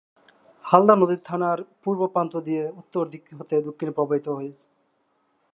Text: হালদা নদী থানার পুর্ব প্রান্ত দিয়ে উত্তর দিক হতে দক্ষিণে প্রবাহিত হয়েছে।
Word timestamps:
হালদা 0.65 0.95
নদী 0.95 1.17
থানার 1.27 1.59
পুর্ব 1.83 2.01
প্রান্ত 2.13 2.33
দিয়ে 2.47 2.63
উত্তর 2.81 3.03
দিক 3.11 3.23
হতে 3.39 3.55
দক্ষিণে 3.67 3.91
প্রবাহিত 3.97 4.27
হয়েছে। 4.37 4.67